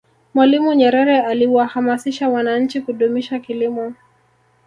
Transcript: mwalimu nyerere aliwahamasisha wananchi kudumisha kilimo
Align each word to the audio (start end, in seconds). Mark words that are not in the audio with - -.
mwalimu 0.33 0.73
nyerere 0.73 1.21
aliwahamasisha 1.21 2.29
wananchi 2.29 2.81
kudumisha 2.81 3.39
kilimo 3.39 3.93